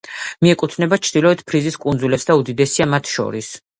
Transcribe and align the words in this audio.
მიეკუთვნება 0.45 0.99
ჩრდილოეთ 1.07 1.43
ფრიზის 1.51 1.77
კუნძულებს 1.85 2.27
და 2.31 2.39
უდიდესია 2.43 2.89
მათ 2.95 3.13
შორის. 3.19 3.53